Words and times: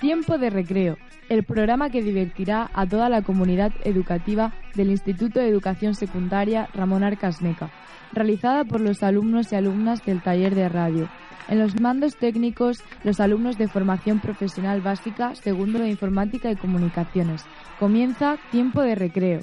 Tiempo 0.00 0.38
de 0.38 0.50
Recreo, 0.50 0.96
el 1.28 1.42
programa 1.42 1.90
que 1.90 2.02
divertirá 2.02 2.70
a 2.72 2.86
toda 2.86 3.08
la 3.08 3.22
comunidad 3.22 3.72
educativa 3.82 4.52
del 4.76 4.90
Instituto 4.90 5.40
de 5.40 5.48
Educación 5.48 5.94
Secundaria 5.94 6.68
Ramón 6.72 7.02
Arcasmeca, 7.02 7.70
realizada 8.12 8.64
por 8.64 8.80
los 8.80 9.02
alumnos 9.02 9.52
y 9.52 9.56
alumnas 9.56 10.04
del 10.04 10.22
taller 10.22 10.54
de 10.54 10.68
radio. 10.68 11.08
En 11.48 11.58
los 11.58 11.80
mandos 11.80 12.16
técnicos, 12.16 12.84
los 13.02 13.18
alumnos 13.18 13.58
de 13.58 13.68
formación 13.68 14.20
profesional 14.20 14.80
básica, 14.82 15.34
segundo 15.34 15.80
de 15.80 15.88
informática 15.88 16.50
y 16.50 16.56
comunicaciones. 16.56 17.44
Comienza 17.80 18.36
Tiempo 18.52 18.82
de 18.82 18.94
Recreo. 18.94 19.40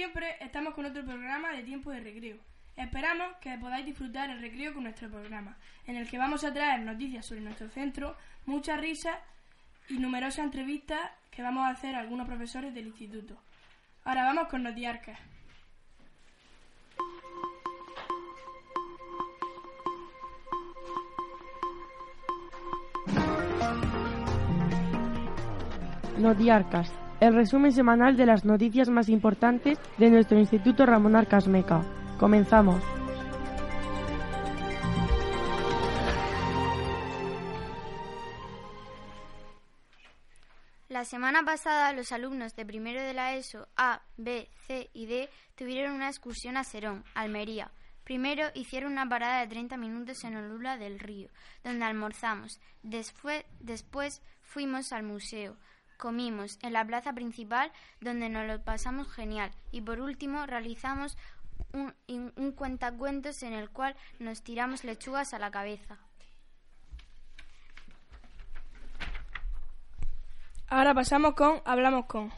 Siempre, 0.00 0.34
estamos 0.40 0.72
con 0.72 0.86
otro 0.86 1.04
programa 1.04 1.52
de 1.52 1.62
tiempo 1.62 1.90
de 1.90 2.00
recreo. 2.00 2.38
Esperamos 2.74 3.36
que 3.38 3.58
podáis 3.58 3.84
disfrutar 3.84 4.30
el 4.30 4.40
recreo 4.40 4.72
con 4.72 4.84
nuestro 4.84 5.10
programa, 5.10 5.58
en 5.86 5.96
el 5.96 6.08
que 6.08 6.16
vamos 6.16 6.42
a 6.42 6.54
traer 6.54 6.80
noticias 6.80 7.26
sobre 7.26 7.42
nuestro 7.42 7.68
centro, 7.68 8.16
muchas 8.46 8.80
risas 8.80 9.18
y 9.90 9.98
numerosas 9.98 10.46
entrevistas 10.46 11.10
que 11.30 11.42
vamos 11.42 11.66
a 11.66 11.72
hacer 11.72 11.94
a 11.94 11.98
algunos 11.98 12.26
profesores 12.26 12.72
del 12.72 12.86
instituto. 12.86 13.36
Ahora 14.04 14.24
vamos 14.24 14.48
con 14.48 14.62
Notiarcas. 14.62 15.18
Noticiarcas, 26.16 26.90
el 27.20 27.34
resumen 27.34 27.72
semanal 27.72 28.16
de 28.16 28.26
las 28.26 28.44
noticias 28.44 28.88
más 28.88 29.08
importantes 29.08 29.78
de 29.98 30.10
nuestro 30.10 30.38
Instituto 30.38 30.86
Ramón 30.86 31.16
Arcasmeca. 31.16 31.82
Comenzamos. 32.18 32.82
La 40.88 41.04
semana 41.04 41.44
pasada 41.44 41.92
los 41.92 42.10
alumnos 42.10 42.56
de 42.56 42.66
primero 42.66 43.00
de 43.00 43.14
la 43.14 43.34
ESO 43.34 43.68
A, 43.76 44.02
B, 44.16 44.48
C 44.66 44.90
y 44.92 45.06
D 45.06 45.28
tuvieron 45.54 45.94
una 45.94 46.08
excursión 46.08 46.56
a 46.56 46.64
Serón, 46.64 47.04
Almería. 47.14 47.70
Primero 48.02 48.48
hicieron 48.54 48.92
una 48.92 49.08
parada 49.08 49.40
de 49.40 49.46
30 49.46 49.76
minutos 49.76 50.24
en 50.24 50.36
Olula 50.36 50.78
del 50.78 50.98
Río, 50.98 51.28
donde 51.62 51.84
almorzamos. 51.84 52.60
Después, 52.82 53.44
después 53.60 54.20
fuimos 54.42 54.92
al 54.92 55.04
museo. 55.04 55.56
Comimos 56.00 56.58
en 56.62 56.72
la 56.72 56.84
plaza 56.84 57.12
principal, 57.12 57.70
donde 58.00 58.30
nos 58.30 58.46
lo 58.46 58.60
pasamos 58.64 59.06
genial. 59.12 59.50
Y 59.70 59.82
por 59.82 60.00
último 60.00 60.46
realizamos 60.46 61.18
un, 61.74 61.94
un 62.36 62.52
cuentacuentos 62.52 63.42
en 63.42 63.52
el 63.52 63.68
cual 63.68 63.94
nos 64.18 64.42
tiramos 64.42 64.82
lechugas 64.82 65.34
a 65.34 65.38
la 65.38 65.50
cabeza. 65.50 65.98
Ahora 70.68 70.94
pasamos 70.94 71.34
con 71.34 71.60
Hablamos 71.66 72.06
con. 72.06 72.32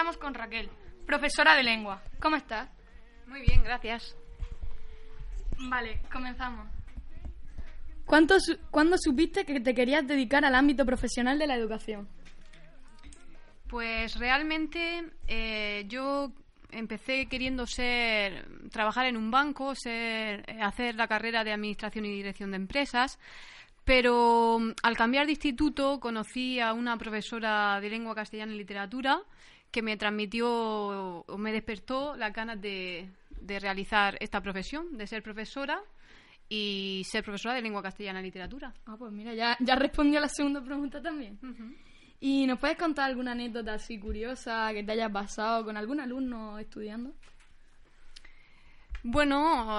Estamos 0.00 0.16
con 0.16 0.32
Raquel, 0.32 0.70
profesora 1.04 1.54
de 1.54 1.62
lengua. 1.62 2.02
¿Cómo 2.22 2.34
estás? 2.34 2.70
Muy 3.26 3.42
bien, 3.42 3.62
gracias. 3.62 4.16
Vale, 5.58 6.00
comenzamos. 6.10 6.66
¿Cuánto, 8.06 8.38
¿Cuándo 8.70 8.96
supiste 8.96 9.44
que 9.44 9.60
te 9.60 9.74
querías 9.74 10.06
dedicar 10.06 10.42
al 10.46 10.54
ámbito 10.54 10.86
profesional 10.86 11.38
de 11.38 11.46
la 11.46 11.54
educación? 11.54 12.08
Pues 13.68 14.18
realmente 14.18 15.04
eh, 15.28 15.84
yo 15.86 16.32
empecé 16.70 17.26
queriendo 17.26 17.66
ser 17.66 18.48
trabajar 18.70 19.04
en 19.04 19.18
un 19.18 19.30
banco, 19.30 19.74
ser, 19.74 20.46
hacer 20.62 20.94
la 20.94 21.08
carrera 21.08 21.44
de 21.44 21.52
administración 21.52 22.06
y 22.06 22.10
dirección 22.10 22.52
de 22.52 22.56
empresas, 22.56 23.18
pero 23.84 24.60
mm, 24.60 24.70
al 24.82 24.96
cambiar 24.96 25.26
de 25.26 25.32
instituto 25.32 26.00
conocí 26.00 26.58
a 26.58 26.72
una 26.72 26.96
profesora 26.96 27.78
de 27.82 27.90
lengua 27.90 28.14
castellana 28.14 28.54
y 28.54 28.56
literatura 28.56 29.20
que 29.70 29.82
me 29.82 29.96
transmitió 29.96 30.48
o 30.50 31.38
me 31.38 31.52
despertó 31.52 32.16
las 32.16 32.32
ganas 32.32 32.60
de, 32.60 33.08
de 33.40 33.58
realizar 33.58 34.16
esta 34.20 34.40
profesión, 34.40 34.96
de 34.96 35.06
ser 35.06 35.22
profesora 35.22 35.80
y 36.48 37.02
ser 37.08 37.22
profesora 37.24 37.54
de 37.54 37.62
lengua 37.62 37.82
castellana 37.82 38.20
y 38.20 38.24
literatura. 38.24 38.74
Ah, 38.86 38.96
pues 38.98 39.12
mira, 39.12 39.34
ya, 39.34 39.56
ya 39.60 39.76
respondió 39.76 40.18
a 40.18 40.22
la 40.22 40.28
segunda 40.28 40.62
pregunta 40.62 41.00
también. 41.00 41.38
¿Y 42.20 42.46
nos 42.46 42.58
puedes 42.58 42.76
contar 42.76 43.08
alguna 43.08 43.32
anécdota 43.32 43.74
así 43.74 43.98
curiosa 43.98 44.70
que 44.72 44.82
te 44.82 44.92
hayas 44.92 45.10
pasado 45.10 45.64
con 45.64 45.76
algún 45.76 46.00
alumno 46.00 46.58
estudiando? 46.58 47.14
Bueno, 49.02 49.78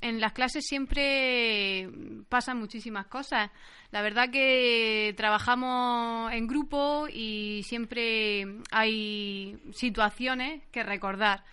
en 0.00 0.20
las 0.20 0.32
clases 0.32 0.64
siempre 0.64 1.90
pasan 2.28 2.58
muchísimas 2.58 3.06
cosas. 3.06 3.50
La 3.90 4.02
verdad 4.02 4.30
que 4.30 5.14
trabajamos 5.16 6.32
en 6.32 6.46
grupo 6.46 7.08
y 7.12 7.62
siempre 7.64 8.46
hay 8.70 9.58
situaciones 9.72 10.62
que 10.70 10.84
recordar. 10.84 11.44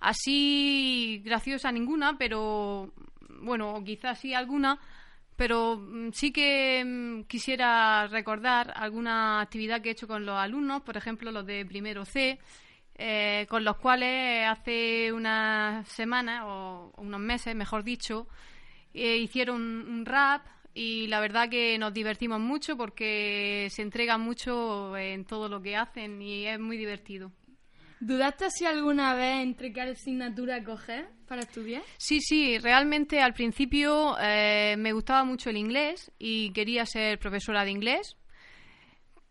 Así 0.00 1.22
graciosa 1.24 1.70
ninguna, 1.70 2.18
pero 2.18 2.92
bueno, 3.40 3.82
quizás 3.84 4.18
sí 4.18 4.34
alguna, 4.34 4.78
pero 5.36 5.76
mm, 5.76 6.10
sí 6.12 6.32
que 6.32 6.84
mm, 6.84 7.22
quisiera 7.24 8.06
recordar 8.08 8.72
alguna 8.76 9.40
actividad 9.40 9.80
que 9.80 9.90
he 9.90 9.92
hecho 9.92 10.08
con 10.08 10.26
los 10.26 10.36
alumnos, 10.36 10.82
por 10.82 10.96
ejemplo, 10.96 11.30
los 11.30 11.46
de 11.46 11.64
primero 11.64 12.04
C, 12.04 12.38
eh, 12.98 13.46
con 13.48 13.64
los 13.64 13.76
cuales 13.76 14.46
hace 14.46 15.12
unas 15.12 15.86
semanas 15.88 16.42
o 16.44 16.92
unos 16.96 17.20
meses, 17.20 17.54
mejor 17.54 17.84
dicho, 17.84 18.26
eh, 18.92 19.16
hicieron 19.16 19.62
un 19.62 20.04
rap 20.04 20.44
y 20.74 21.06
la 21.06 21.20
verdad 21.20 21.48
que 21.48 21.78
nos 21.78 21.94
divertimos 21.94 22.40
mucho 22.40 22.76
porque 22.76 23.68
se 23.70 23.82
entregan 23.82 24.20
mucho 24.20 24.96
en 24.96 25.24
todo 25.24 25.48
lo 25.48 25.62
que 25.62 25.76
hacen 25.76 26.20
y 26.20 26.46
es 26.46 26.58
muy 26.58 26.76
divertido. 26.76 27.32
¿Dudaste 28.00 28.50
si 28.50 28.64
alguna 28.64 29.14
vez 29.14 29.42
entre 29.42 29.72
qué 29.72 29.80
asignatura 29.80 30.62
coger 30.62 31.08
para 31.26 31.42
estudiar? 31.42 31.82
Sí, 31.96 32.20
sí, 32.20 32.58
realmente 32.58 33.20
al 33.20 33.34
principio 33.34 34.16
eh, 34.20 34.76
me 34.78 34.92
gustaba 34.92 35.24
mucho 35.24 35.50
el 35.50 35.56
inglés 35.56 36.12
y 36.18 36.52
quería 36.52 36.86
ser 36.86 37.18
profesora 37.18 37.64
de 37.64 37.72
inglés, 37.72 38.16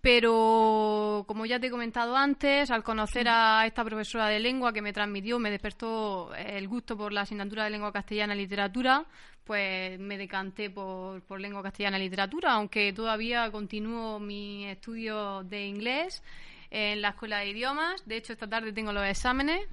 pero 0.07 1.25
como 1.27 1.45
ya 1.45 1.59
te 1.59 1.67
he 1.67 1.69
comentado 1.69 2.15
antes, 2.15 2.71
al 2.71 2.81
conocer 2.81 3.27
a 3.27 3.65
esta 3.65 3.83
profesora 3.83 4.29
de 4.29 4.39
lengua 4.39 4.71
que 4.71 4.81
me 4.81 4.93
transmitió, 4.93 5.37
me 5.37 5.51
despertó 5.51 6.33
el 6.33 6.65
gusto 6.69 6.95
por 6.95 7.11
la 7.11 7.23
asignatura 7.23 7.65
de 7.65 7.71
lengua 7.71 7.91
castellana 7.91 8.33
y 8.33 8.37
literatura, 8.37 9.03
pues 9.43 9.99
me 9.99 10.17
decanté 10.17 10.69
por, 10.69 11.21
por 11.23 11.41
lengua 11.41 11.61
castellana 11.61 11.99
y 11.99 12.03
literatura, 12.03 12.53
aunque 12.53 12.93
todavía 12.93 13.51
continúo 13.51 14.17
mi 14.17 14.67
estudio 14.67 15.43
de 15.43 15.65
inglés 15.65 16.23
en 16.71 17.01
la 17.01 17.09
escuela 17.09 17.39
de 17.39 17.49
idiomas. 17.49 18.07
De 18.07 18.15
hecho, 18.15 18.31
esta 18.31 18.47
tarde 18.47 18.71
tengo 18.71 18.93
los 18.93 19.05
exámenes 19.05 19.67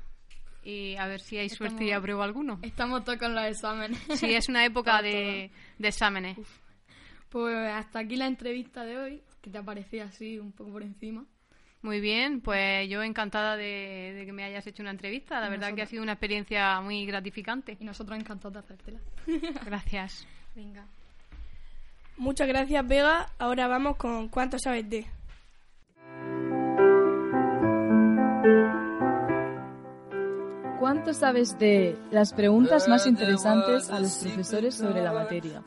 y 0.64 0.96
a 0.96 1.06
ver 1.06 1.20
si 1.20 1.38
hay 1.38 1.48
suerte 1.48 1.84
y 1.84 1.92
apruebo 1.92 2.24
alguno. 2.24 2.58
Estamos 2.62 3.04
todos 3.04 3.20
con 3.20 3.36
los 3.36 3.44
exámenes. 3.44 4.00
Sí, 4.16 4.34
es 4.34 4.48
una 4.48 4.64
época 4.66 5.00
de, 5.00 5.52
de, 5.78 5.88
exámenes. 5.88 6.38
Uf. 6.38 6.58
Pues 7.28 7.54
hasta 7.72 8.00
aquí 8.00 8.16
la 8.16 8.26
entrevista 8.26 8.84
de 8.84 8.98
hoy, 8.98 9.22
que 9.44 9.50
te 9.50 9.58
aparecía 9.58 10.04
así 10.04 10.38
un 10.38 10.52
poco 10.52 10.72
por 10.72 10.82
encima. 10.82 11.26
Muy 11.82 12.00
bien, 12.00 12.40
pues 12.40 12.88
yo 12.88 13.02
encantada 13.02 13.58
de, 13.58 14.14
de 14.16 14.24
que 14.24 14.32
me 14.32 14.42
hayas 14.42 14.66
hecho 14.66 14.82
una 14.82 14.90
entrevista. 14.90 15.38
La 15.38 15.48
y 15.48 15.50
verdad 15.50 15.66
nosotros... 15.66 15.76
que 15.76 15.82
ha 15.82 15.86
sido 15.86 16.02
una 16.02 16.12
experiencia 16.12 16.80
muy 16.80 17.04
gratificante. 17.04 17.76
Y 17.78 17.84
nosotros 17.84 18.18
encantados 18.18 18.54
de 18.54 18.60
hacértela. 18.60 19.00
Gracias. 19.66 20.26
Venga. 20.56 20.86
Muchas 22.16 22.46
gracias, 22.46 22.86
Vega. 22.86 23.28
Ahora 23.38 23.66
vamos 23.66 23.96
con 23.96 24.28
¿Cuánto 24.28 24.56
sabes 24.58 24.88
de? 24.88 25.04
¿Cuánto 30.84 31.14
sabes 31.14 31.58
de 31.58 31.96
las 32.10 32.34
preguntas 32.34 32.88
más 32.88 33.06
interesantes 33.06 33.88
a 33.88 33.98
los 34.00 34.18
profesores 34.18 34.74
sobre 34.74 35.00
la 35.00 35.14
materia? 35.14 35.62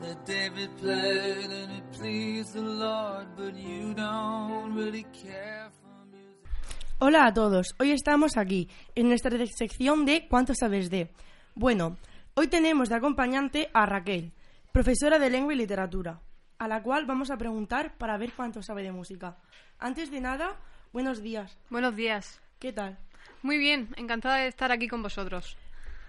Hola 7.00 7.26
a 7.26 7.34
todos, 7.34 7.74
hoy 7.80 7.90
estamos 7.90 8.36
aquí 8.36 8.68
en 8.94 9.08
nuestra 9.08 9.36
sección 9.46 10.06
de 10.06 10.28
¿Cuánto 10.28 10.54
sabes 10.54 10.88
de? 10.88 11.10
Bueno, 11.56 11.96
hoy 12.34 12.46
tenemos 12.46 12.88
de 12.88 12.94
acompañante 12.94 13.70
a 13.74 13.86
Raquel, 13.86 14.30
profesora 14.70 15.18
de 15.18 15.30
lengua 15.30 15.52
y 15.52 15.56
literatura, 15.56 16.20
a 16.58 16.68
la 16.68 16.80
cual 16.80 17.06
vamos 17.06 17.32
a 17.32 17.36
preguntar 17.36 17.98
para 17.98 18.18
ver 18.18 18.34
cuánto 18.36 18.62
sabe 18.62 18.84
de 18.84 18.92
música. 18.92 19.36
Antes 19.80 20.12
de 20.12 20.20
nada, 20.20 20.60
buenos 20.92 21.20
días. 21.22 21.58
Buenos 21.70 21.96
días. 21.96 22.40
¿Qué 22.60 22.72
tal? 22.72 22.98
Muy 23.42 23.58
bien, 23.58 23.88
encantada 23.96 24.36
de 24.36 24.48
estar 24.48 24.72
aquí 24.72 24.88
con 24.88 25.02
vosotros. 25.02 25.56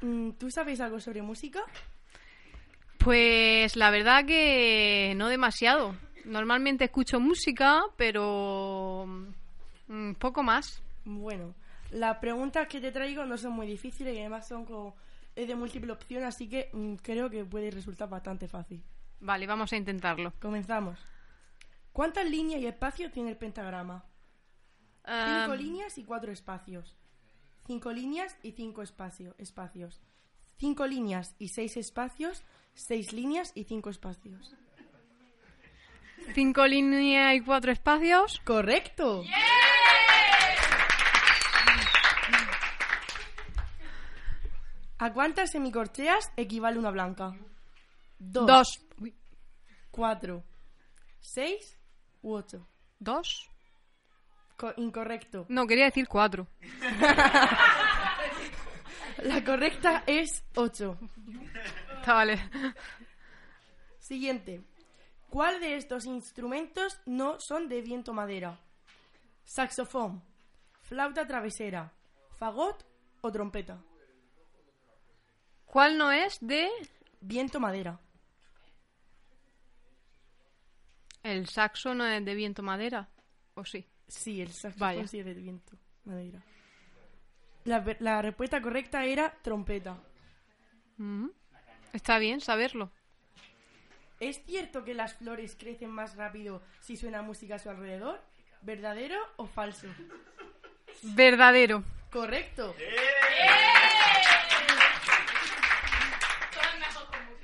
Mm, 0.01 0.31
¿Tú 0.31 0.49
sabes 0.49 0.79
algo 0.81 0.99
sobre 0.99 1.21
música? 1.21 1.61
Pues 2.97 3.75
la 3.75 3.91
verdad 3.91 4.25
que 4.25 5.13
no 5.15 5.29
demasiado. 5.29 5.95
Normalmente 6.25 6.85
escucho 6.85 7.19
música, 7.19 7.81
pero 7.97 9.03
un 9.87 10.15
poco 10.19 10.43
más. 10.43 10.81
Bueno, 11.05 11.55
las 11.91 12.17
preguntas 12.17 12.67
que 12.67 12.81
te 12.81 12.91
traigo 12.91 13.25
no 13.25 13.37
son 13.37 13.53
muy 13.53 13.67
difíciles 13.67 14.15
y 14.15 14.19
además 14.19 14.47
son 14.47 14.65
como, 14.65 14.95
es 15.35 15.47
de 15.47 15.55
múltiple 15.55 15.91
opción, 15.93 16.23
así 16.23 16.47
que 16.49 16.69
mm, 16.73 16.95
creo 16.95 17.29
que 17.29 17.45
puede 17.45 17.71
resultar 17.71 18.09
bastante 18.09 18.47
fácil. 18.47 18.83
Vale, 19.21 19.47
vamos 19.47 19.71
a 19.73 19.77
intentarlo. 19.77 20.33
Comenzamos. 20.41 20.99
¿Cuántas 21.93 22.29
líneas 22.29 22.61
y 22.61 22.67
espacios 22.67 23.11
tiene 23.11 23.29
el 23.29 23.37
pentagrama? 23.37 24.05
Cinco 25.05 25.53
Um, 25.53 25.57
líneas 25.57 25.97
y 25.97 26.03
cuatro 26.03 26.31
espacios. 26.31 26.95
Cinco 27.69 27.91
líneas 27.91 28.35
y 28.41 28.53
cinco 28.53 28.81
espacio, 28.81 29.35
espacios. 29.37 30.01
Cinco 30.57 30.87
líneas 30.87 31.35
y 31.37 31.49
seis 31.49 31.77
espacios. 31.77 32.43
Seis 32.73 33.13
líneas 33.13 33.51
y 33.53 33.65
cinco 33.65 33.91
espacios. 33.91 34.55
cinco 36.33 36.65
líneas 36.65 37.35
y 37.35 37.41
cuatro 37.41 37.71
espacios. 37.71 38.39
¡Correcto! 38.43 39.23
¿A 44.97 45.13
cuántas 45.13 45.51
semicorcheas 45.51 46.31
equivale 46.37 46.79
una 46.79 46.89
blanca? 46.89 47.37
Dos. 48.17 48.47
Dos. 48.47 48.79
Cuatro. 49.91 50.43
¿Seis 51.19 51.77
u 52.23 52.33
ocho? 52.33 52.67
¿Dos? 52.97 53.47
Co- 54.59 54.73
incorrecto. 54.75 55.45
No, 55.47 55.65
quería 55.65 55.85
decir 55.85 56.05
cuatro. 56.09 56.45
La 59.23 59.43
correcta 59.43 60.03
es 60.05 60.43
ocho. 60.55 60.97
Está 61.97 62.13
vale. 62.13 62.39
Siguiente. 63.99 64.61
¿Cuál 65.29 65.59
de 65.61 65.75
estos 65.77 66.05
instrumentos 66.05 66.99
no 67.05 67.39
son 67.39 67.69
de 67.69 67.81
viento 67.81 68.13
madera? 68.13 68.59
Saxofón, 69.45 70.21
flauta 70.81 71.25
travesera, 71.27 71.91
fagot 72.37 72.85
o 73.21 73.31
trompeta. 73.31 73.77
¿Cuál 75.65 75.97
no 75.97 76.11
es 76.11 76.37
de 76.41 76.69
Viento 77.21 77.59
madera. 77.59 77.99
el 81.23 81.47
saxo 81.47 81.93
no 81.93 82.05
es 82.05 82.23
de 82.25 82.33
viento 82.35 82.63
madera? 82.63 83.07
¿O 83.55 83.63
sí? 83.65 83.85
Sí, 84.09 84.41
el 84.41 84.49
saxofón 84.51 84.79
Vaya. 84.79 85.07
sí 85.07 85.19
es 85.19 85.25
de 85.25 85.33
viento 85.35 85.77
madera. 86.03 86.43
La, 87.63 87.79
ver- 87.79 87.97
la 88.01 88.21
respuesta 88.21 88.61
correcta 88.61 89.05
era 89.05 89.31
trompeta. 89.41 89.97
Mm. 90.97 91.27
Está 91.93 92.19
bien 92.19 92.41
saberlo. 92.41 92.91
¿Es 94.19 94.43
cierto 94.45 94.83
que 94.83 94.93
las 94.93 95.13
flores 95.13 95.55
crecen 95.57 95.91
más 95.91 96.15
rápido 96.17 96.61
si 96.81 96.97
suena 96.97 97.21
música 97.21 97.55
a 97.55 97.59
su 97.59 97.69
alrededor? 97.69 98.19
¿Verdadero 98.61 99.15
o 99.37 99.45
falso? 99.47 99.87
Verdadero. 101.03 101.83
Correcto. 102.11 102.75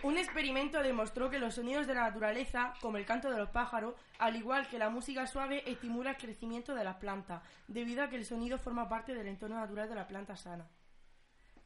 Un 0.05 0.19
experimento 0.19 0.83
demostró 0.83 1.31
que 1.31 1.39
los 1.39 1.55
sonidos 1.55 1.87
de 1.87 1.95
la 1.95 2.01
naturaleza, 2.03 2.75
como 2.79 2.97
el 2.97 3.05
canto 3.07 3.31
de 3.31 3.39
los 3.39 3.49
pájaros, 3.49 3.95
al 4.19 4.35
igual 4.35 4.67
que 4.67 4.77
la 4.77 4.91
música 4.91 5.25
suave, 5.25 5.63
estimula 5.67 6.11
el 6.11 6.17
crecimiento 6.17 6.75
de 6.75 6.83
las 6.83 6.97
plantas, 6.97 7.41
debido 7.67 8.03
a 8.03 8.07
que 8.09 8.15
el 8.17 8.23
sonido 8.25 8.59
forma 8.59 8.87
parte 8.87 9.15
del 9.15 9.25
entorno 9.25 9.55
natural 9.55 9.89
de 9.89 9.95
la 9.95 10.07
planta 10.07 10.35
sana. 10.37 10.67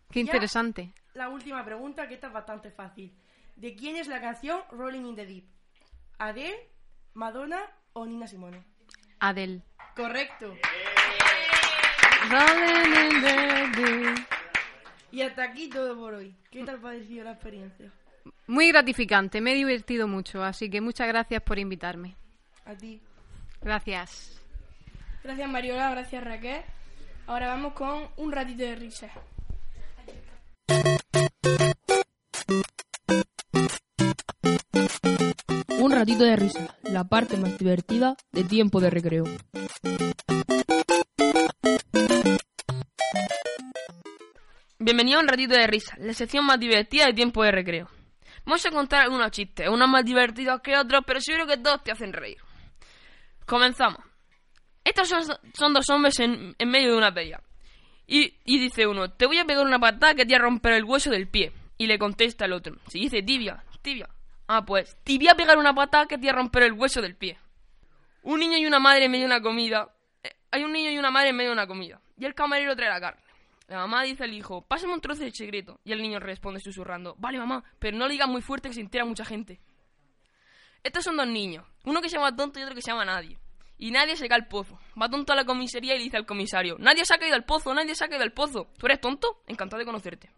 Qué 0.10 0.20
Ya. 0.20 0.32
interesante. 0.32 0.94
La 1.16 1.28
última 1.28 1.66
pregunta, 1.66 2.08
que 2.08 2.14
esta 2.14 2.28
es 2.28 2.34
bastante 2.34 2.72
fácil. 2.72 3.14
¿De 3.58 3.76
quién 3.76 3.98
es 3.98 4.08
la 4.08 4.22
canción 4.22 4.62
Rolling 4.72 5.06
in 5.06 5.16
the 5.18 5.26
Deep? 5.26 5.46
¿Adele, 6.18 6.70
Madonna 7.16 7.60
o 7.92 8.06
Nina 8.06 8.26
Simone? 8.26 8.64
Adel. 9.20 9.64
Correcto. 9.98 10.56
Rolling 12.30 12.94
in 12.96 13.22
the 13.22 13.82
deep. 13.82 14.28
Y 15.12 15.24
hasta 15.24 15.44
aquí 15.44 15.68
todo 15.70 15.98
por 15.98 16.14
hoy. 16.14 16.34
¿Qué 16.50 16.64
tal 16.64 16.80
parecido 16.80 17.26
la 17.26 17.32
experiencia? 17.34 17.92
Muy 18.48 18.70
gratificante, 18.70 19.42
me 19.42 19.52
he 19.52 19.56
divertido 19.56 20.08
mucho, 20.08 20.44
así 20.44 20.70
que 20.70 20.82
muchas 20.82 21.08
gracias 21.08 21.42
por 21.44 21.60
invitarme. 21.60 22.16
A 22.66 22.76
ti. 22.76 23.02
Gracias. 23.62 24.42
Gracias 25.24 25.50
Mariola, 25.50 25.92
gracias 25.92 26.24
Raquel. 26.24 26.62
Ahora 27.28 27.48
vamos 27.48 27.74
con 27.74 28.08
un 28.18 28.32
ratito 28.32 28.64
de 28.64 28.76
risa. 28.76 29.10
Un 35.80 35.92
ratito 35.92 36.24
de 36.24 36.36
risa, 36.36 36.76
la 36.84 37.04
parte 37.04 37.38
más 37.38 37.58
divertida 37.58 38.16
de 38.32 38.44
tiempo 38.44 38.80
de 38.80 38.90
recreo. 38.90 39.26
Bienvenido 44.80 45.20
a 45.20 45.22
un 45.22 45.28
ratito 45.28 45.54
de 45.54 45.68
risa, 45.68 45.96
la 46.00 46.14
sección 46.14 46.46
más 46.46 46.60
divertida 46.60 47.06
de 47.06 47.14
tiempo 47.14 47.44
de 47.44 47.52
recreo. 47.52 47.99
Vamos 48.50 48.66
a 48.66 48.72
contar 48.72 49.02
algunos 49.02 49.30
chistes, 49.30 49.70
unos 49.70 49.88
más 49.88 50.04
divertidos 50.04 50.60
que 50.62 50.76
otros, 50.76 51.04
pero 51.06 51.22
seguro 51.22 51.46
que 51.46 51.58
todos 51.58 51.84
te 51.84 51.92
hacen 51.92 52.12
reír. 52.12 52.40
Comenzamos. 53.46 54.00
Estos 54.84 55.08
son, 55.08 55.22
son 55.54 55.72
dos 55.72 55.88
hombres 55.92 56.20
en, 56.20 56.56
medio 56.66 56.94
de 56.94 56.98
una 56.98 57.14
pelea. 57.14 57.44
Y, 58.08 58.34
y 58.46 58.58
dice 58.58 58.88
uno, 58.88 59.12
te 59.12 59.28
voy 59.28 59.38
a 59.38 59.46
pegar 59.46 59.64
una 59.64 59.78
patada 59.78 60.16
que 60.16 60.26
te 60.26 60.34
va 60.34 60.40
a 60.40 60.42
romper 60.42 60.74
el 60.74 60.84
hueso 60.84 61.12
del 61.12 61.28
pie. 61.28 61.54
Y 61.78 61.86
le 61.86 62.00
contesta 62.00 62.46
el 62.46 62.54
otro, 62.54 62.76
si 62.88 63.02
dice 63.02 63.22
tibia, 63.22 63.64
tibia. 63.84 64.10
Ah, 64.48 64.66
pues, 64.66 64.98
te 65.04 65.18
voy 65.18 65.28
a 65.28 65.36
pegar 65.36 65.60
una 65.60 65.76
patada 65.76 66.08
que 66.08 66.18
te 66.18 66.26
va 66.26 66.34
a 66.34 66.38
romper 66.38 66.64
el 66.64 66.74
hueso 66.74 67.04
del 67.04 67.16
pie. 67.16 67.38
Un 68.24 68.40
niño 68.40 68.58
y 68.58 68.66
una 68.66 68.80
madre 68.80 69.06
en 69.06 69.12
medio 69.12 69.28
de 69.28 69.34
una 69.36 69.44
comida. 69.44 69.94
eh, 70.24 70.32
hay 70.50 70.64
un 70.64 70.74
niño 70.74 70.90
y 70.90 70.98
una 70.98 71.12
madre 71.12 71.30
en 71.30 71.36
medio 71.36 71.52
de 71.52 71.54
una 71.54 71.68
comida. 71.68 72.02
Y 72.18 72.26
el 72.26 72.34
camarero 72.34 72.76
trae 72.76 72.90
la 72.90 73.00
carne. 73.00 73.22
La 73.70 73.78
mamá 73.78 74.02
dice 74.02 74.24
al 74.24 74.34
hijo, 74.34 74.64
pásame 74.64 74.94
un 74.94 75.00
trozo 75.00 75.24
de 75.24 75.32
secreto. 75.32 75.80
Y 75.84 75.92
el 75.92 76.02
niño 76.02 76.20
responde 76.20 76.60
susurrando, 76.60 77.16
vale 77.20 77.38
mamá, 77.38 77.64
pero 77.78 77.96
no 77.96 78.08
lo 78.08 78.28
muy 78.28 78.42
fuerte 78.42 78.68
que 78.68 78.74
se 78.74 78.82
entera 78.82 79.06
mucha 79.06 79.24
gente. 79.24 79.62
Estos 80.82 81.04
son 81.04 81.18
dos 81.18 81.28
niños, 81.28 81.68
uno 81.86 82.02
que 82.02 82.10
se 82.10 82.16
llama 82.16 82.36
tonto 82.36 82.60
y 82.60 82.64
otro 82.64 82.74
que 82.74 82.82
se 82.82 82.90
llama 82.90 83.06
nadie. 83.06 83.38
Y 83.78 83.92
nadie 83.92 84.16
se 84.16 84.28
cae 84.28 84.40
al 84.40 84.48
pozo. 84.48 84.80
Va 85.00 85.08
tonto 85.08 85.34
a 85.34 85.36
la 85.36 85.46
comisaría 85.46 85.94
y 85.94 86.00
le 86.00 86.04
dice 86.06 86.18
al 86.18 86.26
comisario, 86.26 86.78
nadie 86.80 87.06
se 87.06 87.14
ha 87.14 87.20
caído 87.20 87.36
al 87.36 87.46
pozo, 87.46 87.72
nadie 87.74 87.94
se 87.94 88.04
ha 88.04 88.10
caído 88.10 88.24
al 88.24 88.34
pozo. 88.34 88.72
¿Tú 88.76 88.88
eres 88.88 89.00
tonto? 89.00 89.44
Encantado 89.46 89.80
de 89.80 89.86
conocerte. 89.86 90.32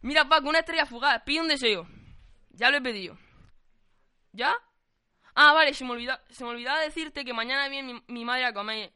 Mira 0.00 0.26
Paco, 0.26 0.48
una 0.48 0.60
estrella 0.60 0.86
fugaz, 0.86 1.22
pide 1.24 1.42
un 1.42 1.48
deseo. 1.48 1.86
Ya 2.48 2.70
lo 2.70 2.78
he 2.78 2.80
pedido. 2.80 3.18
¿Ya? 4.32 4.54
Ah, 5.34 5.52
vale, 5.52 5.74
se 5.74 5.84
me, 5.84 5.90
olvida, 5.90 6.24
se 6.30 6.44
me 6.44 6.50
olvidaba 6.50 6.80
decirte 6.80 7.26
que 7.26 7.34
mañana 7.34 7.68
viene 7.68 7.92
mi, 7.92 8.02
mi 8.08 8.24
madre 8.24 8.46
a 8.46 8.54
comer. 8.54 8.90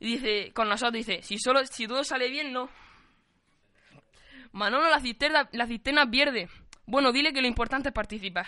Y 0.00 0.06
dice, 0.16 0.52
con 0.52 0.68
nosotros 0.68 0.92
dice, 0.94 1.22
si 1.22 1.38
solo, 1.38 1.64
si 1.66 1.86
todo 1.86 2.04
sale 2.04 2.28
bien, 2.28 2.52
no. 2.52 2.68
Manolo, 4.52 4.88
la 4.88 5.00
cisterna, 5.00 5.48
la 5.52 5.66
cisterna 5.66 6.10
pierde. 6.10 6.48
Bueno, 6.86 7.12
dile 7.12 7.32
que 7.32 7.40
lo 7.40 7.48
importante 7.48 7.88
es 7.88 7.94
participar. 7.94 8.46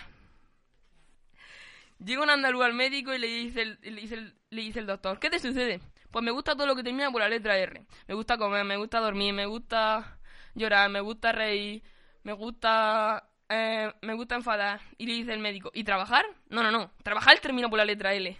Llega 2.03 2.23
un 2.23 2.29
andaluz 2.29 2.63
al 2.63 2.73
médico 2.73 3.13
y 3.13 3.19
le 3.19 3.27
dice, 3.27 3.61
el, 3.61 3.77
le, 3.81 4.01
dice 4.01 4.33
le 4.49 4.61
dice 4.61 4.79
el 4.79 4.87
doctor, 4.87 5.19
¿qué 5.19 5.29
te 5.29 5.39
sucede? 5.39 5.79
Pues 6.09 6.25
me 6.25 6.31
gusta 6.31 6.55
todo 6.55 6.65
lo 6.65 6.75
que 6.75 6.83
termina 6.83 7.11
por 7.11 7.21
la 7.21 7.29
letra 7.29 7.57
R. 7.57 7.85
Me 8.07 8.15
gusta 8.15 8.37
comer, 8.37 8.65
me 8.65 8.77
gusta 8.77 8.99
dormir, 8.99 9.33
me 9.33 9.45
gusta 9.45 10.17
llorar, 10.55 10.89
me 10.89 10.99
gusta 10.99 11.31
reír, 11.31 11.83
me 12.23 12.33
gusta... 12.33 13.29
eh, 13.47 13.93
me 14.01 14.15
gusta 14.15 14.35
enfadar. 14.35 14.81
Y 14.97 15.05
le 15.05 15.13
dice 15.13 15.33
el 15.33 15.39
médico, 15.39 15.69
¿y 15.73 15.83
trabajar? 15.83 16.25
No, 16.49 16.63
no, 16.63 16.71
no. 16.71 16.91
Trabajar 17.03 17.39
termina 17.39 17.69
por 17.69 17.77
la 17.77 17.85
letra 17.85 18.13
L. 18.13 18.35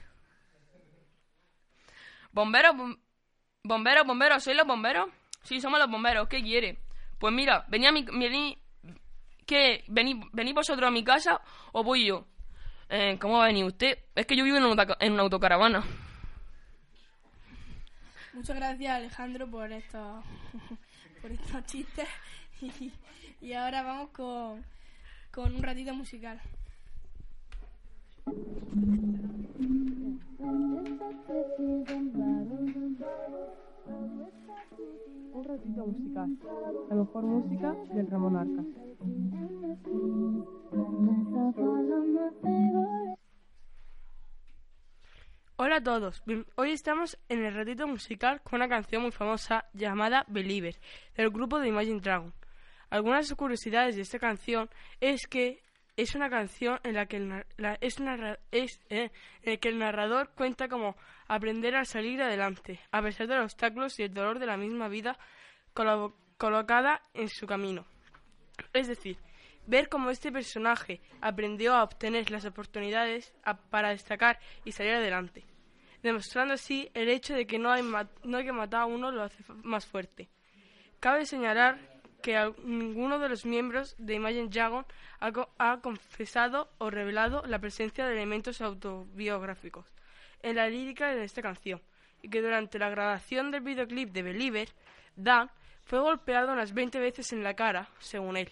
Bomberos, 2.34 2.76
bom- 2.76 3.00
bomberos, 3.64 4.06
bomberos, 4.08 4.44
¿sois 4.44 4.56
los 4.58 4.68
bomberos? 4.68 5.10
Sí, 5.44 5.60
somos 5.60 5.80
los 5.80 5.90
bomberos, 5.90 6.28
¿qué 6.28 6.42
quiere? 6.42 6.80
Pues 7.20 7.34
mira, 7.34 7.66
venía 7.70 7.90
a 7.90 7.92
mi... 7.92 8.04
Vení, 8.04 8.58
¿Qué? 9.46 9.84
¿Venís 9.88 10.16
vení 10.32 10.54
vosotros 10.54 10.88
a 10.88 10.92
mi 10.92 11.04
casa 11.04 11.42
o 11.74 11.84
voy 11.84 12.06
yo? 12.06 12.26
Eh, 12.90 13.18
¿Cómo 13.20 13.38
va 13.38 13.46
a 13.46 13.48
venir 13.48 13.66
usted? 13.66 13.98
Es 14.16 14.26
que 14.26 14.36
yo 14.36 14.44
vivo 14.44 14.58
en 14.58 14.66
una, 14.66 14.86
en 15.00 15.14
una 15.14 15.24
autocaravana. 15.24 15.84
Muchas 18.34 18.56
gracias 18.56 18.96
Alejandro 18.96 19.48
por 19.50 19.72
estos, 19.72 20.24
por 21.22 21.32
estos 21.32 21.66
chistes. 21.66 22.08
Y, 22.62 22.94
y 23.42 23.54
ahora 23.54 23.82
vamos 23.82 24.10
con, 24.12 24.64
con 25.32 25.56
un 25.56 25.64
ratito 25.64 25.96
musical. 25.96 26.40
Un 35.34 35.44
ratito 35.44 35.86
musical, 35.86 36.38
la 36.90 36.96
mejor 36.96 37.24
música 37.24 37.76
del 37.94 38.10
Ramón 38.10 38.38
Arcas. 38.38 38.66
Hola 45.58 45.76
a 45.76 45.84
todos. 45.84 46.24
Hoy 46.56 46.72
estamos 46.72 47.18
en 47.28 47.44
el 47.44 47.56
ratito 47.56 47.88
musical 47.88 48.42
con 48.42 48.62
una 48.62 48.70
canción 48.70 49.02
muy 49.02 49.12
famosa 49.12 49.66
llamada 49.74 50.24
Believer 50.30 50.76
del 51.18 51.30
grupo 51.30 51.60
de 51.60 51.68
Imagine 51.68 52.00
Dragon. 52.00 52.34
Algunas 52.90 53.34
curiosidades 53.34 53.98
de 53.98 54.04
esta 54.04 54.18
canción 54.18 54.70
es 55.02 55.28
que 55.28 55.62
es 55.98 56.16
una 56.16 56.30
canción 56.30 56.80
en 56.84 56.96
la 56.96 57.06
que 57.06 57.18
el, 57.18 57.28
narrador 59.78 60.30
cuenta 60.36 60.68
cómo 60.68 60.96
aprender 61.28 61.76
a 61.76 61.86
salir 61.86 62.22
adelante 62.22 62.80
a 62.92 63.02
pesar 63.02 63.28
de 63.28 63.36
los 63.36 63.46
obstáculos 63.46 64.00
y 64.00 64.04
el 64.04 64.14
dolor 64.14 64.40
de 64.40 64.46
la 64.46 64.58
misma 64.58 64.88
vida 64.88 65.18
colo- 65.74 66.16
colocada 66.38 67.02
en 67.14 67.30
su 67.30 67.46
camino. 67.46 67.86
Es 68.74 68.88
decir, 68.88 69.18
ver 69.68 69.90
cómo 69.90 70.10
este 70.10 70.32
personaje 70.32 71.02
aprendió 71.20 71.76
a 71.76 71.84
obtener 71.84 72.32
las 72.32 72.46
oportunidades 72.46 73.34
para 73.70 73.90
destacar 73.90 74.40
y 74.66 74.72
salir 74.72 74.94
adelante, 74.94 75.46
demostrando 76.02 76.54
así 76.54 76.90
el 76.94 77.10
hecho 77.10 77.36
de 77.36 77.46
que 77.46 77.60
no 77.60 77.72
hay, 77.72 77.84
no 77.84 78.38
hay 78.38 78.46
que 78.46 78.52
matar 78.52 78.82
a 78.82 78.86
uno 78.86 79.12
lo 79.12 79.24
hace 79.24 79.44
más 79.64 79.86
fuerte. 79.86 80.30
Cabe 81.00 81.26
señalar 81.26 81.80
que 82.22 82.54
ninguno 82.64 83.20
de 83.20 83.30
los 83.30 83.46
miembros 83.46 83.96
de 83.98 84.16
Imagine 84.16 84.48
Dragon 84.50 84.86
ha, 85.20 85.32
co- 85.32 85.50
ha 85.58 85.80
confesado 85.82 86.70
o 86.78 86.90
revelado 86.90 87.44
la 87.48 87.60
presencia 87.60 88.06
de 88.06 88.14
elementos 88.14 88.62
autobiográficos 88.62 89.86
en 90.44 90.56
la 90.56 90.68
lírica 90.70 91.10
de 91.14 91.24
esta 91.24 91.42
canción 91.42 91.82
y 92.22 92.30
que 92.30 92.42
durante 92.42 92.80
la 92.80 92.90
grabación 92.90 93.52
del 93.52 93.62
videoclip 93.62 94.12
de 94.12 94.24
Believer, 94.24 94.70
Dan 95.16 95.50
fue 95.84 96.00
golpeado 96.00 96.54
unas 96.54 96.74
20 96.74 97.00
veces 97.00 97.32
en 97.34 97.44
la 97.44 97.56
cara, 97.56 97.90
según 98.00 98.38
él. 98.38 98.50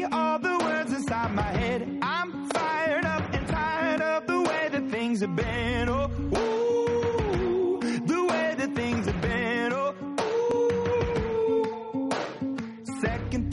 All 0.00 0.38
the 0.38 0.58
words 0.58 0.92
inside 0.92 1.34
my 1.34 1.42
head. 1.42 1.98
I'm 2.02 2.48
fired 2.48 3.04
up 3.04 3.22
and 3.34 3.46
tired 3.48 4.00
of 4.00 4.26
the 4.26 4.40
way 4.40 4.68
that 4.72 4.90
things 4.90 5.20
have 5.20 5.36
been. 5.36 5.88
Oh, 5.88 6.10
ooh, 6.36 7.80
the 8.06 8.24
way 8.24 8.54
that 8.58 8.74
things 8.74 9.06
have 9.06 9.20
been. 9.20 9.72
Oh, 9.72 9.94
ooh. 10.54 12.10
Second, 13.02 13.51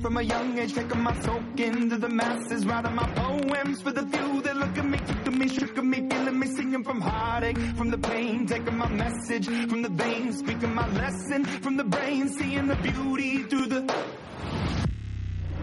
from 0.00 0.16
a 0.16 0.22
young 0.22 0.58
age, 0.58 0.74
taking 0.74 1.02
my 1.02 1.18
soak 1.20 1.60
into 1.60 1.96
the 1.98 2.08
masses, 2.08 2.66
writing 2.66 2.94
my 2.94 3.06
poems 3.14 3.82
for 3.82 3.92
the 3.92 4.06
few 4.06 4.40
that 4.42 4.56
look 4.56 4.76
at 4.78 4.84
me, 4.84 4.98
took 4.98 5.24
to 5.24 5.30
me, 5.30 5.48
shook 5.48 5.76
at 5.76 5.84
me, 5.84 6.08
feeling 6.08 6.38
me, 6.38 6.46
singing 6.46 6.82
from 6.82 7.00
heartache, 7.00 7.58
from 7.76 7.90
the 7.90 7.98
pain, 7.98 8.46
taking 8.46 8.76
my 8.76 8.88
message 8.88 9.46
from 9.46 9.82
the 9.82 9.88
veins, 9.88 10.38
speaking 10.38 10.74
my 10.74 10.88
lesson 10.88 11.44
from 11.44 11.76
the 11.76 11.84
brain, 11.84 12.28
seeing 12.28 12.66
the 12.66 12.76
beauty 12.76 13.42
through 13.44 13.66
the. 13.66 13.80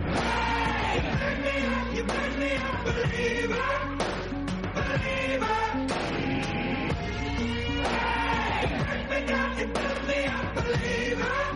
Hey, 0.06 1.36
me 1.44 1.98
you 1.98 2.04
me 2.04 2.56
up, 2.58 2.86
believer, 2.86 3.98
believer. 4.76 5.58
Hey, 8.48 8.68
burn 8.86 9.10
me 9.10 9.28
down, 9.28 9.58
you 9.58 9.68
me 10.08 10.26
up, 10.26 10.56
believer. 10.56 11.47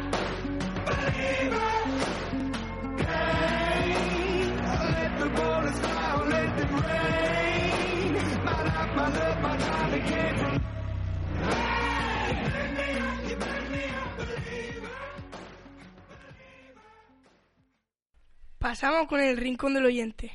Pasamos 18.60 19.08
con 19.08 19.20
el 19.20 19.38
rincón 19.38 19.74
del 19.74 19.86
oyente. 19.86 20.32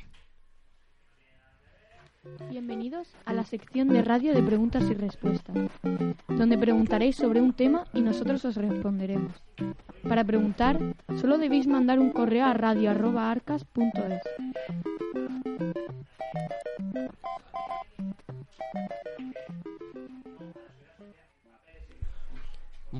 Bienvenidos 2.49 3.15
a 3.25 3.33
la 3.33 3.43
sección 3.43 3.87
de 3.87 4.01
radio 4.01 4.33
de 4.33 4.43
preguntas 4.43 4.83
y 4.89 4.93
respuestas, 4.93 5.55
donde 6.27 6.57
preguntaréis 6.57 7.15
sobre 7.15 7.41
un 7.41 7.53
tema 7.53 7.85
y 7.93 8.01
nosotros 8.01 8.43
os 8.45 8.55
responderemos. 8.55 9.31
Para 10.07 10.23
preguntar, 10.23 10.77
solo 11.19 11.37
debéis 11.37 11.67
mandar 11.67 11.99
un 11.99 12.11
correo 12.11 12.45
a 12.45 12.53
radio@arcas.es. 12.53 14.21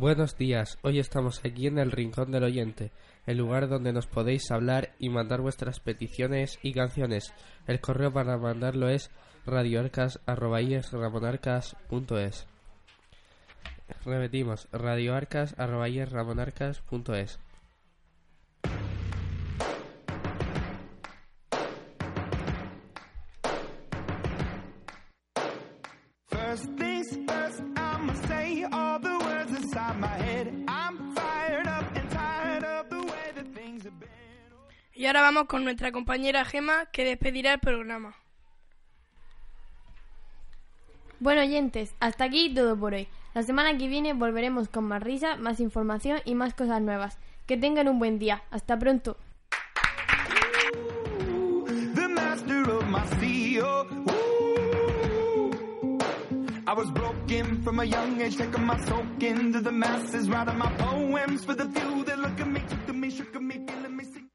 Buenos 0.08 0.38
días, 0.38 0.80
hoy 0.84 1.00
estamos 1.00 1.42
aquí 1.44 1.68
en 1.68 1.80
el 1.80 1.92
Rincón 1.92 2.32
del 2.32 2.46
Oyente, 2.46 2.94
el 3.26 3.40
lugar 3.40 3.68
donde 3.68 3.92
nos 3.92 4.08
podéis 4.08 4.50
hablar 4.52 4.94
y 5.00 5.10
mandar 5.10 5.42
vuestras 5.42 5.82
peticiones 5.82 6.60
y 6.64 6.72
canciones. 6.72 7.34
El 7.68 7.82
correo 7.82 8.14
para 8.14 8.38
mandarlo 8.38 8.88
es 8.88 9.12
radioarcas.es. 9.46 10.22
Repetimos, 14.06 14.70
radioarcas.es. 14.72 17.40
Y 34.94 35.06
ahora 35.06 35.22
vamos 35.22 35.46
con 35.46 35.64
nuestra 35.64 35.92
compañera 35.92 36.44
Gema 36.44 36.88
que 36.92 37.06
despedirá 37.06 37.54
el 37.54 37.60
programa. 37.60 38.16
Bueno, 41.20 41.42
oyentes, 41.42 41.94
hasta 42.00 42.24
aquí 42.24 42.54
todo 42.54 42.76
por 42.78 42.94
hoy. 42.94 43.08
La 43.36 43.44
semana 43.44 43.78
que 43.78 43.88
viene 43.88 44.14
volveremos 44.14 44.70
con 44.70 44.86
más 44.86 45.04
risa, 45.04 45.36
más 45.36 45.60
información 45.60 46.20
y 46.26 46.34
más 46.34 46.56
cosas 46.56 46.82
nuevas. 46.82 47.20
Que 47.46 47.58
tengan 47.58 47.88
un 47.88 48.00
buen 48.00 48.18
día. 48.18 48.42
Hasta 48.50 48.80
pronto. 48.80 49.18
I 56.68 56.74
was 56.74 56.92
broken 56.92 57.62
from 57.64 57.80
a 57.80 57.86
young 57.86 58.20
age, 58.20 58.36
taking 58.36 58.66
my 58.66 58.78
soak 58.84 59.24
into 59.24 59.62
the 59.62 59.72
masses, 59.72 60.30
writing 60.30 60.58
my 60.58 60.70
poems 60.74 61.46
for 61.46 61.56
the 61.56 61.64
few 61.64 62.04
that 62.04 62.20
look 62.20 62.38
at 62.42 62.48
me, 62.50 62.60
took 62.68 62.86
to 62.88 62.94
me, 62.94 63.10
shook 63.10 63.34
at 63.34 63.42
me, 63.42 63.66
feeling 63.66 63.96
me, 63.96 64.04
sick. 64.04 64.27